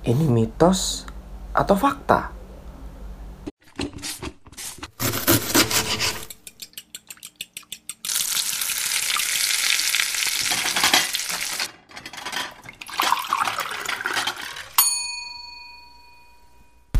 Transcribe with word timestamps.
Ini 0.00 0.32
mitos 0.32 1.04
atau 1.52 1.76
fakta? 1.76 2.32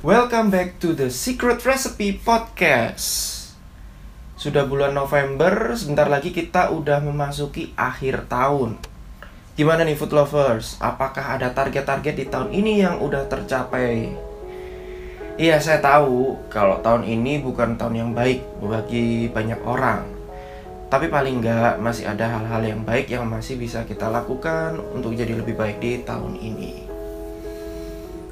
Welcome 0.05 0.53
back 0.53 0.77
to 0.85 0.93
the 0.93 1.09
Secret 1.09 1.65
Recipe 1.65 2.21
Podcast. 2.21 3.57
Sudah 4.37 4.69
bulan 4.69 4.93
November, 4.93 5.73
sebentar 5.73 6.05
lagi 6.05 6.37
kita 6.37 6.69
udah 6.69 7.01
memasuki 7.01 7.73
akhir 7.81 8.29
tahun. 8.29 8.90
Gimana 9.61 9.85
nih 9.85 9.93
food 9.93 10.17
lovers? 10.17 10.81
Apakah 10.81 11.37
ada 11.37 11.53
target-target 11.53 12.17
di 12.17 12.25
tahun 12.33 12.49
ini 12.49 12.81
yang 12.81 12.97
udah 12.97 13.29
tercapai? 13.29 14.09
Iya, 15.37 15.61
saya 15.61 15.85
tahu 15.85 16.49
kalau 16.49 16.81
tahun 16.81 17.05
ini 17.05 17.45
bukan 17.45 17.77
tahun 17.77 17.93
yang 17.93 18.11
baik 18.17 18.41
bagi 18.57 19.29
banyak 19.29 19.61
orang. 19.61 20.09
Tapi 20.89 21.13
paling 21.13 21.45
nggak 21.45 21.77
masih 21.77 22.09
ada 22.09 22.41
hal-hal 22.41 22.73
yang 22.73 22.81
baik 22.89 23.13
yang 23.13 23.29
masih 23.29 23.61
bisa 23.61 23.85
kita 23.85 24.09
lakukan 24.09 24.81
untuk 24.97 25.13
jadi 25.13 25.37
lebih 25.37 25.61
baik 25.61 25.77
di 25.77 26.01
tahun 26.09 26.41
ini. 26.41 26.89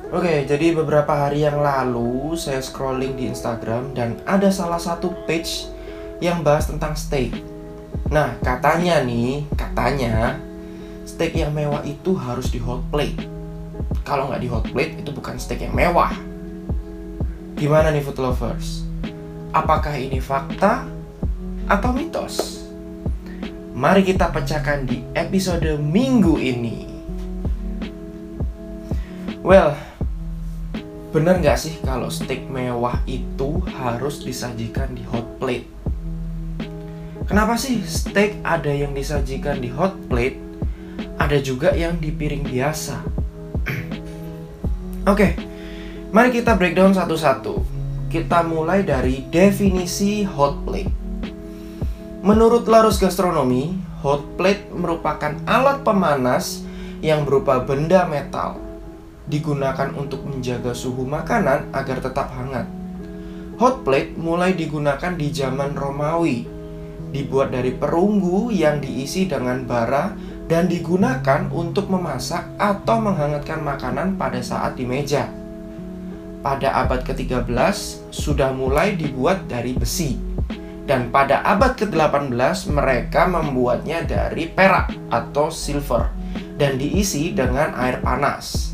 Oke, 0.09 0.48
jadi 0.48 0.73
beberapa 0.73 1.12
hari 1.12 1.45
yang 1.45 1.61
lalu 1.61 2.41
saya 2.41 2.65
scrolling 2.65 3.20
di 3.20 3.29
Instagram 3.29 3.92
dan 3.92 4.17
ada 4.25 4.48
salah 4.48 4.81
satu 4.81 5.12
page 5.29 5.69
yang 6.25 6.41
bahas 6.41 6.73
tentang 6.73 6.97
steak. 6.97 7.37
Nah, 8.09 8.33
katanya 8.41 9.05
nih, 9.05 9.45
katanya 9.53 10.48
steak 11.09 11.33
yang 11.33 11.57
mewah 11.57 11.80
itu 11.89 12.12
harus 12.12 12.53
di 12.53 12.61
hot 12.61 12.85
plate. 12.93 13.25
Kalau 14.05 14.29
nggak 14.29 14.43
di 14.45 14.48
hot 14.53 14.69
plate 14.69 15.01
itu 15.01 15.09
bukan 15.09 15.41
steak 15.41 15.65
yang 15.65 15.73
mewah. 15.73 16.12
Gimana 17.57 17.89
nih 17.89 18.05
food 18.05 18.20
lovers? 18.20 18.84
Apakah 19.56 19.97
ini 19.97 20.20
fakta 20.20 20.84
atau 21.64 21.97
mitos? 21.97 22.61
Mari 23.73 24.05
kita 24.05 24.29
pecahkan 24.29 24.84
di 24.84 25.01
episode 25.17 25.81
minggu 25.81 26.36
ini. 26.36 26.84
Well, 29.41 29.73
Bener 31.09 31.41
nggak 31.41 31.56
sih 31.56 31.81
kalau 31.81 32.12
steak 32.12 32.53
mewah 32.53 33.01
itu 33.09 33.64
harus 33.81 34.20
disajikan 34.20 34.92
di 34.92 35.09
hot 35.09 35.25
plate? 35.41 35.64
Kenapa 37.25 37.56
sih 37.56 37.81
steak 37.81 38.45
ada 38.45 38.69
yang 38.69 38.92
disajikan 38.92 39.56
di 39.56 39.73
hot 39.73 39.97
plate, 40.12 40.36
ada 41.19 41.38
juga 41.42 41.74
yang 41.74 41.98
di 41.98 42.14
piring 42.14 42.47
biasa? 42.47 42.97
Oke, 45.12 45.34
mari 46.14 46.30
kita 46.30 46.55
breakdown 46.55 46.94
satu-satu. 46.94 47.77
Kita 48.08 48.47
mulai 48.47 48.86
dari 48.86 49.27
definisi 49.28 50.24
hot 50.24 50.64
plate. 50.64 50.94
Menurut 52.24 52.64
Larus 52.70 52.96
Gastronomi, 52.96 53.77
hot 54.00 54.24
plate 54.41 54.70
merupakan 54.72 55.36
alat 55.44 55.84
pemanas 55.84 56.64
yang 57.05 57.27
berupa 57.27 57.61
benda 57.61 58.08
metal 58.08 58.58
digunakan 59.28 59.92
untuk 59.92 60.24
menjaga 60.24 60.72
suhu 60.72 61.05
makanan 61.05 61.69
agar 61.77 62.00
tetap 62.00 62.33
hangat. 62.33 62.64
Hot 63.61 63.84
plate 63.84 64.16
mulai 64.16 64.56
digunakan 64.56 65.12
di 65.14 65.28
zaman 65.28 65.77
Romawi. 65.77 66.48
Dibuat 67.08 67.52
dari 67.52 67.72
perunggu 67.72 68.52
yang 68.52 68.80
diisi 68.80 69.24
dengan 69.28 69.64
bara 69.64 70.12
dan 70.49 70.65
digunakan 70.65 71.45
untuk 71.53 71.93
memasak 71.93 72.49
atau 72.57 72.97
menghangatkan 73.05 73.61
makanan 73.61 74.17
pada 74.17 74.41
saat 74.41 74.81
di 74.81 74.89
meja. 74.89 75.29
Pada 76.41 76.73
abad 76.73 77.05
ke-13 77.05 77.53
sudah 78.09 78.57
mulai 78.57 78.97
dibuat 78.97 79.45
dari 79.45 79.77
besi. 79.77 80.17
Dan 80.89 81.13
pada 81.13 81.45
abad 81.45 81.77
ke-18 81.77 82.73
mereka 82.73 83.29
membuatnya 83.29 84.08
dari 84.08 84.48
perak 84.48 84.97
atau 85.13 85.53
silver 85.53 86.08
dan 86.57 86.81
diisi 86.81 87.37
dengan 87.37 87.77
air 87.77 88.01
panas. 88.01 88.73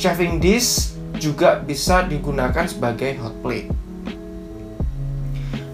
Shaving 0.00 0.40
dish 0.40 0.96
juga 1.20 1.60
bisa 1.60 2.08
digunakan 2.08 2.64
sebagai 2.64 3.12
hot 3.20 3.36
plate. 3.44 3.68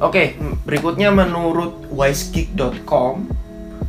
Oke, 0.02 0.34
berikutnya 0.66 1.14
menurut 1.14 1.86
wisegeek.com, 1.94 3.30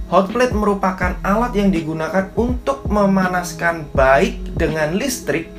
hot 0.05 0.29
plate 0.29 0.53
merupakan 0.53 1.17
alat 1.25 1.57
yang 1.57 1.73
digunakan 1.73 2.29
untuk 2.38 2.85
memanaskan 2.85 3.89
baik 3.89 4.53
dengan 4.53 4.93
listrik 4.93 5.49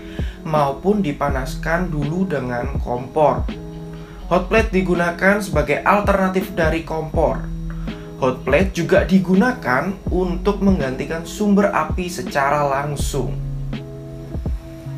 maupun 0.46 1.02
dipanaskan 1.02 1.90
dulu 1.90 2.30
dengan 2.30 2.78
kompor. 2.78 3.42
Hot 4.30 4.46
plate 4.46 4.70
digunakan 4.70 5.42
sebagai 5.42 5.82
alternatif 5.82 6.54
dari 6.54 6.86
kompor. 6.86 7.42
Hot 8.22 8.46
plate 8.46 8.72
juga 8.72 9.02
digunakan 9.04 9.92
untuk 10.08 10.62
menggantikan 10.62 11.26
sumber 11.26 11.74
api 11.74 12.06
secara 12.08 12.64
langsung. 12.64 13.34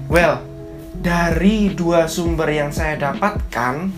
Well, 0.08 0.40
dari 1.00 1.72
dua 1.72 2.08
sumber 2.08 2.48
yang 2.52 2.70
saya 2.72 2.96
dapatkan, 2.96 3.90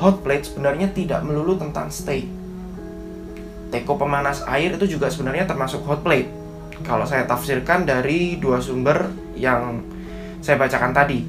hot 0.00 0.22
plate 0.22 0.48
sebenarnya 0.48 0.92
tidak 0.92 1.24
melulu 1.24 1.58
tentang 1.58 1.92
steak. 1.92 2.37
Teko 3.68 4.00
pemanas 4.00 4.44
air 4.48 4.76
itu 4.76 4.98
juga 4.98 5.12
sebenarnya 5.12 5.44
termasuk 5.44 5.84
hot 5.84 6.00
plate. 6.00 6.30
Kalau 6.86 7.04
saya 7.04 7.28
tafsirkan 7.28 7.84
dari 7.84 8.40
dua 8.40 8.62
sumber 8.62 9.12
yang 9.36 9.82
saya 10.40 10.56
bacakan 10.56 10.94
tadi. 10.94 11.20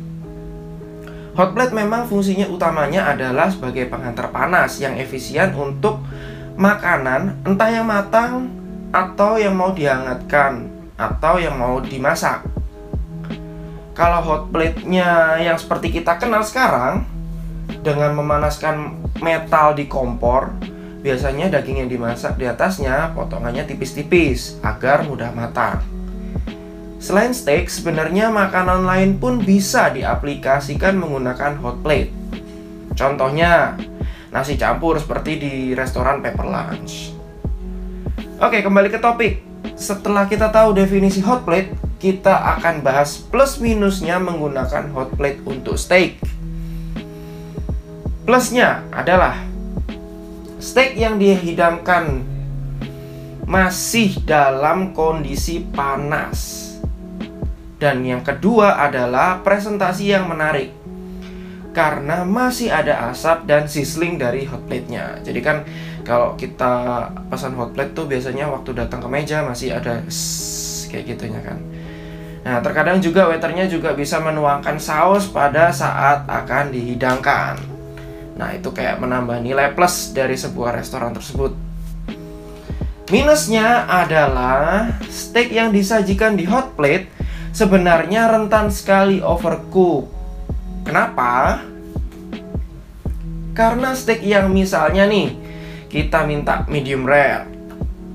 Hot 1.35 1.55
plate 1.55 1.71
memang 1.71 2.07
fungsinya 2.07 2.47
utamanya 2.51 3.11
adalah 3.11 3.47
sebagai 3.47 3.87
penghantar 3.87 4.31
panas 4.31 4.79
yang 4.79 4.95
efisien 4.99 5.55
untuk 5.55 6.03
makanan 6.59 7.39
entah 7.47 7.71
yang 7.71 7.87
matang 7.87 8.51
atau 8.91 9.39
yang 9.39 9.55
mau 9.55 9.71
dihangatkan 9.71 10.67
atau 10.99 11.39
yang 11.39 11.55
mau 11.55 11.79
dimasak. 11.79 12.43
Kalau 13.95 14.19
hot 14.23 14.43
plate-nya 14.51 15.39
yang 15.43 15.55
seperti 15.59 15.91
kita 15.91 16.19
kenal 16.19 16.43
sekarang 16.43 17.03
dengan 17.83 18.15
memanaskan 18.15 18.99
metal 19.19 19.75
di 19.75 19.87
kompor, 19.87 20.51
biasanya 20.99 21.47
daging 21.47 21.85
yang 21.85 21.89
dimasak 21.89 22.35
di 22.35 22.45
atasnya 22.45 23.15
potongannya 23.15 23.63
tipis-tipis 23.63 24.59
agar 24.63 25.07
mudah 25.07 25.31
matang. 25.31 25.79
Selain 26.99 27.31
steak, 27.31 27.71
sebenarnya 27.71 28.27
makanan 28.27 28.83
lain 28.83 29.15
pun 29.15 29.39
bisa 29.39 29.87
diaplikasikan 29.95 30.99
menggunakan 30.99 31.55
hot 31.63 31.79
plate. 31.79 32.11
Contohnya, 32.91 33.79
nasi 34.35 34.59
campur 34.59 34.99
seperti 34.99 35.39
di 35.39 35.53
restoran 35.71 36.19
Pepper 36.19 36.43
Lunch. 36.43 37.15
Oke, 38.43 38.59
kembali 38.59 38.91
ke 38.91 38.99
topik. 38.99 39.39
Setelah 39.79 40.27
kita 40.27 40.51
tahu 40.51 40.75
definisi 40.75 41.23
hot 41.23 41.47
plate, 41.47 41.71
kita 42.03 42.59
akan 42.59 42.83
bahas 42.83 43.15
plus 43.15 43.63
minusnya 43.63 44.19
menggunakan 44.19 44.91
hot 44.91 45.15
plate 45.15 45.39
untuk 45.47 45.79
steak. 45.79 46.19
Plusnya 48.27 48.85
adalah 48.91 49.48
steak 50.59 50.99
yang 50.99 51.15
dihidangkan 51.15 52.27
masih 53.47 54.19
dalam 54.27 54.91
kondisi 54.91 55.63
panas. 55.73 56.67
Dan 57.79 58.03
yang 58.03 58.21
kedua 58.21 58.75
adalah 58.75 59.39
presentasi 59.39 60.11
yang 60.11 60.27
menarik 60.27 60.75
karena 61.71 62.27
masih 62.27 62.67
ada 62.67 63.07
asap 63.07 63.47
dan 63.47 63.71
sizzling 63.71 64.19
dari 64.19 64.43
hot 64.43 64.67
plate-nya. 64.67 65.23
Jadi 65.23 65.39
kan 65.39 65.63
kalau 66.03 66.35
kita 66.35 67.07
pesan 67.31 67.55
hot 67.55 67.71
plate 67.71 67.95
tuh 67.95 68.03
biasanya 68.03 68.51
waktu 68.51 68.75
datang 68.75 68.99
ke 68.99 69.07
meja 69.07 69.47
masih 69.47 69.79
ada 69.79 70.03
kayak 70.91 71.15
gitunya 71.15 71.39
kan. 71.39 71.63
Nah, 72.43 72.59
terkadang 72.59 72.99
juga 72.99 73.31
waiternya 73.31 73.71
juga 73.71 73.95
bisa 73.95 74.19
menuangkan 74.19 74.75
saus 74.75 75.31
pada 75.31 75.71
saat 75.71 76.27
akan 76.27 76.75
dihidangkan. 76.75 77.78
Nah, 78.39 78.55
itu 78.55 78.71
kayak 78.71 79.03
menambah 79.03 79.43
nilai 79.43 79.75
plus 79.75 80.15
dari 80.15 80.39
sebuah 80.39 80.79
restoran 80.79 81.11
tersebut. 81.11 81.51
Minusnya 83.11 83.83
adalah 83.89 84.95
steak 85.11 85.51
yang 85.51 85.75
disajikan 85.75 86.39
di 86.39 86.47
hot 86.47 86.79
plate 86.79 87.11
sebenarnya 87.51 88.31
rentan 88.31 88.71
sekali 88.71 89.19
overcook. 89.19 90.07
Kenapa? 90.87 91.59
Karena 93.51 93.91
steak 93.91 94.23
yang 94.23 94.47
misalnya 94.55 95.03
nih 95.09 95.35
kita 95.91 96.23
minta 96.23 96.63
medium 96.69 97.03
rare 97.03 97.59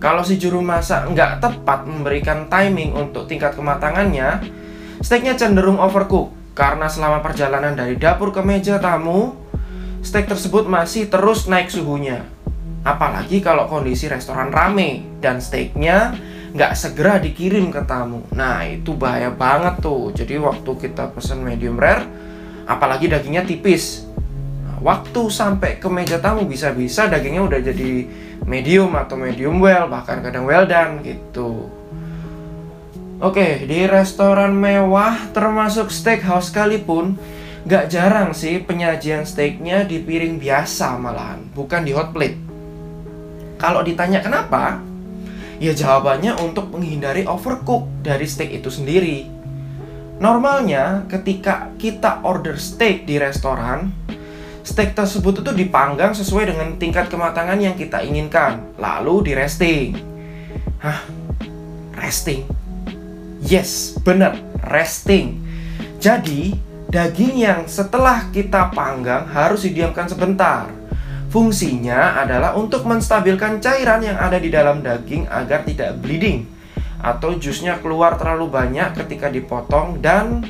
kalau 0.04 0.20
si 0.20 0.36
juru 0.36 0.60
masak 0.60 1.08
nggak 1.16 1.40
tepat 1.40 1.88
memberikan 1.88 2.44
timing 2.52 2.92
untuk 2.92 3.24
tingkat 3.24 3.56
kematangannya, 3.56 4.36
steaknya 5.00 5.32
cenderung 5.32 5.80
overcook 5.80 6.28
karena 6.52 6.92
selama 6.92 7.24
perjalanan 7.24 7.72
dari 7.72 7.96
dapur 7.96 8.28
ke 8.28 8.44
meja 8.44 8.76
tamu, 8.76 9.32
steak 10.04 10.28
tersebut 10.28 10.68
masih 10.68 11.08
terus 11.08 11.48
naik 11.48 11.72
suhunya. 11.72 12.28
Apalagi 12.84 13.40
kalau 13.40 13.64
kondisi 13.64 14.06
restoran 14.12 14.52
rame 14.52 15.18
dan 15.24 15.40
steaknya 15.40 16.12
nggak 16.54 16.76
segera 16.76 17.18
dikirim 17.18 17.72
ke 17.72 17.82
tamu. 17.88 18.22
Nah 18.36 18.62
itu 18.68 18.92
bahaya 18.94 19.32
banget 19.32 19.80
tuh. 19.80 20.12
Jadi 20.12 20.36
waktu 20.36 20.70
kita 20.76 21.10
pesan 21.16 21.42
medium 21.42 21.80
rare, 21.80 22.04
apalagi 22.68 23.08
dagingnya 23.08 23.48
tipis, 23.48 24.04
nah, 24.62 24.78
waktu 24.84 25.32
sampai 25.32 25.80
ke 25.80 25.88
meja 25.88 26.20
tamu 26.20 26.44
bisa-bisa 26.44 27.08
dagingnya 27.08 27.42
udah 27.42 27.60
jadi 27.64 27.90
medium 28.44 28.92
atau 28.94 29.16
medium 29.16 29.58
well, 29.58 29.88
bahkan 29.88 30.20
kadang 30.20 30.44
well 30.44 30.68
done 30.68 31.00
gitu. 31.00 31.72
Oke, 33.24 33.64
di 33.64 33.88
restoran 33.88 34.52
mewah 34.52 35.32
termasuk 35.32 35.88
steakhouse 35.88 36.52
sekalipun, 36.52 37.16
Gak 37.64 37.88
jarang 37.88 38.36
sih 38.36 38.60
penyajian 38.60 39.24
steaknya 39.24 39.88
di 39.88 39.96
piring 39.96 40.36
biasa 40.36 41.00
malahan, 41.00 41.48
bukan 41.56 41.80
di 41.80 41.96
hot 41.96 42.12
plate. 42.12 42.36
Kalau 43.56 43.80
ditanya 43.80 44.20
kenapa, 44.20 44.84
ya 45.56 45.72
jawabannya 45.72 46.36
untuk 46.44 46.68
menghindari 46.68 47.24
overcook 47.24 47.88
dari 48.04 48.28
steak 48.28 48.52
itu 48.52 48.68
sendiri. 48.68 49.24
Normalnya 50.20 51.08
ketika 51.08 51.72
kita 51.80 52.20
order 52.20 52.60
steak 52.60 53.08
di 53.08 53.16
restoran, 53.16 53.96
steak 54.60 54.92
tersebut 54.92 55.40
itu 55.40 55.64
dipanggang 55.64 56.12
sesuai 56.12 56.52
dengan 56.52 56.76
tingkat 56.76 57.08
kematangan 57.08 57.56
yang 57.56 57.80
kita 57.80 58.04
inginkan, 58.04 58.76
lalu 58.76 59.24
di 59.24 59.32
resting. 59.32 59.96
Hah? 60.84 61.00
Resting? 61.96 62.44
Yes, 63.40 63.96
benar, 64.04 64.36
resting. 64.68 65.40
Jadi, 65.96 66.73
Daging 66.94 67.42
yang 67.42 67.66
setelah 67.66 68.30
kita 68.30 68.70
panggang 68.70 69.26
harus 69.26 69.66
didiamkan 69.66 70.06
sebentar. 70.06 70.70
Fungsinya 71.26 72.22
adalah 72.22 72.54
untuk 72.54 72.86
menstabilkan 72.86 73.58
cairan 73.58 74.06
yang 74.06 74.14
ada 74.14 74.38
di 74.38 74.46
dalam 74.46 74.78
daging 74.78 75.26
agar 75.26 75.66
tidak 75.66 75.98
bleeding 75.98 76.46
atau 77.02 77.34
jusnya 77.34 77.82
keluar 77.82 78.14
terlalu 78.14 78.46
banyak 78.46 78.94
ketika 78.94 79.26
dipotong 79.26 79.98
dan 79.98 80.46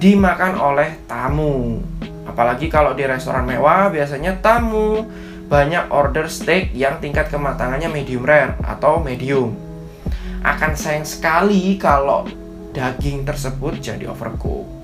dimakan 0.00 0.56
oleh 0.56 0.96
tamu. 1.04 1.84
Apalagi 2.24 2.72
kalau 2.72 2.96
di 2.96 3.04
restoran 3.04 3.44
mewah 3.44 3.92
biasanya 3.92 4.40
tamu 4.40 5.04
banyak 5.44 5.92
order 5.92 6.24
steak 6.32 6.72
yang 6.72 7.04
tingkat 7.04 7.28
kematangannya 7.28 7.92
medium 7.92 8.24
rare 8.24 8.56
atau 8.64 8.96
medium. 8.96 9.52
Akan 10.40 10.72
sayang 10.72 11.04
sekali 11.04 11.76
kalau 11.76 12.24
daging 12.72 13.28
tersebut 13.28 13.76
jadi 13.76 14.08
overcook. 14.08 14.79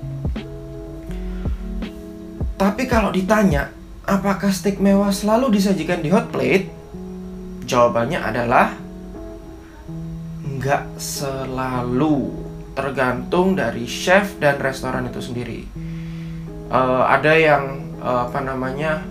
Tapi 2.57 2.89
kalau 2.89 3.13
ditanya, 3.13 3.69
apakah 4.01 4.49
steak 4.49 4.81
mewah 4.81 5.13
selalu 5.13 5.53
disajikan 5.53 6.01
di 6.01 6.09
hot 6.09 6.33
plate? 6.33 6.73
Jawabannya 7.69 8.17
adalah 8.17 8.73
nggak 10.41 10.97
selalu, 10.97 12.33
tergantung 12.73 13.53
dari 13.53 13.85
chef 13.85 14.41
dan 14.41 14.57
restoran 14.57 15.05
itu 15.05 15.21
sendiri. 15.21 15.69
Uh, 16.73 17.05
ada 17.05 17.37
yang 17.37 17.93
uh, 18.01 18.25
apa 18.25 18.41
namanya 18.41 19.05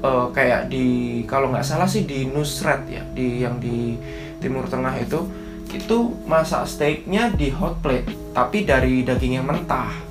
uh, 0.00 0.32
kayak 0.32 0.72
di 0.72 1.20
kalau 1.28 1.52
nggak 1.52 1.68
salah 1.68 1.84
sih 1.84 2.08
di 2.08 2.24
Nusret 2.32 2.88
ya, 2.88 3.04
di 3.12 3.44
yang 3.44 3.60
di 3.60 4.00
Timur 4.40 4.64
Tengah 4.72 4.96
itu 4.96 5.20
itu 5.68 6.16
masak 6.24 6.64
steaknya 6.64 7.28
di 7.28 7.52
hot 7.52 7.84
plate, 7.84 8.08
tapi 8.32 8.64
dari 8.64 9.04
daging 9.04 9.36
yang 9.36 9.44
mentah 9.44 10.07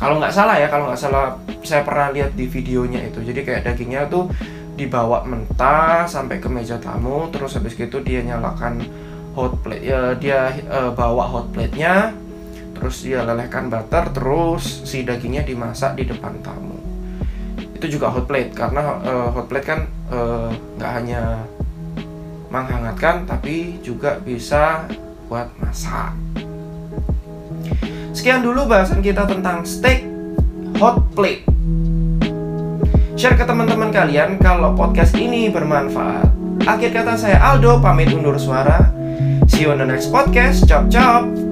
kalau 0.00 0.16
nggak 0.16 0.32
salah 0.32 0.56
ya 0.56 0.72
kalau 0.72 0.88
nggak 0.88 0.96
salah 0.96 1.36
saya 1.60 1.84
pernah 1.84 2.08
lihat 2.08 2.32
di 2.32 2.48
videonya 2.48 3.04
itu. 3.04 3.20
Jadi 3.20 3.44
kayak 3.44 3.68
dagingnya 3.68 4.08
tuh 4.08 4.32
dibawa 4.72 5.28
mentah 5.28 6.08
sampai 6.08 6.40
ke 6.40 6.48
meja 6.48 6.80
tamu 6.80 7.28
terus 7.28 7.60
habis 7.60 7.76
gitu 7.76 8.00
dia 8.00 8.24
nyalakan 8.24 8.80
hot 9.36 9.60
plate 9.60 9.84
ya 9.84 10.16
dia 10.16 10.56
uh, 10.72 10.96
bawa 10.96 11.28
hot 11.28 11.52
plate 11.52 11.76
nya 11.76 12.16
terus 12.72 13.04
dia 13.04 13.28
lelehkan 13.28 13.68
butter 13.68 14.08
terus 14.16 14.88
si 14.88 15.04
dagingnya 15.04 15.44
dimasak 15.44 16.00
di 16.00 16.08
depan 16.08 16.40
tamu. 16.40 16.80
Itu 17.76 18.00
juga 18.00 18.08
hot 18.08 18.24
plate 18.24 18.56
karena 18.56 19.04
uh, 19.04 19.28
hot 19.36 19.52
plate 19.52 19.68
kan 19.68 19.80
eh, 20.08 20.48
nggak 20.80 20.90
uh, 20.90 20.96
hanya 20.96 21.22
menghangatkan 22.48 23.28
tapi 23.28 23.84
juga 23.84 24.16
bisa 24.24 24.88
buat 25.28 25.52
masak 25.60 26.29
Sekian 28.20 28.44
dulu 28.44 28.68
bahasan 28.68 29.00
kita 29.00 29.24
tentang 29.24 29.64
steak 29.64 30.04
hot 30.76 31.00
plate. 31.16 31.40
Share 33.16 33.32
ke 33.32 33.48
teman-teman 33.48 33.88
kalian 33.88 34.36
kalau 34.36 34.76
podcast 34.76 35.16
ini 35.16 35.48
bermanfaat. 35.48 36.28
Akhir 36.68 36.92
kata 37.00 37.16
saya 37.16 37.40
Aldo 37.40 37.80
pamit 37.80 38.12
undur 38.12 38.36
suara. 38.36 38.92
See 39.48 39.64
you 39.64 39.72
on 39.72 39.80
the 39.80 39.88
next 39.88 40.12
podcast. 40.12 40.68
Chop 40.68 40.92
chop. 40.92 41.49